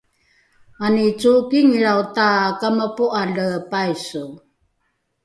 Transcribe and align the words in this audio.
mani 0.79 1.05
cookinglrao 1.21 2.03
takamapo’ale 2.15 3.47
paiso 3.69 4.23